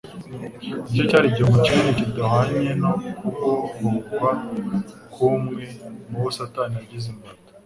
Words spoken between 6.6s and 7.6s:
yagize imbata.